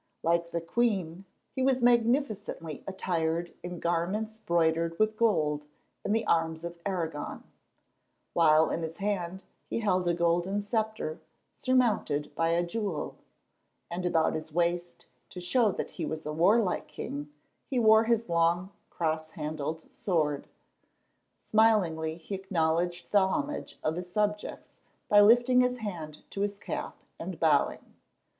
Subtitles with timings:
[0.23, 5.67] Like the queen, he was magnificently attired in garments broidered with gold
[6.03, 7.43] and the arms of Aragon,
[8.33, 11.19] while in his hand he held a golden sceptre
[11.53, 13.15] surmounted by a jewel,
[13.91, 17.31] and about his waist, to show that he was a warlike king,
[17.67, 20.47] he wore his long, cross handled sword.
[21.37, 24.73] Smilingly he acknowledged the homage of his subjects
[25.07, 27.93] by lifting his hand to his cap and bowing.